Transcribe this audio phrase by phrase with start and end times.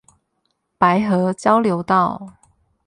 [0.79, 2.33] 白河交流道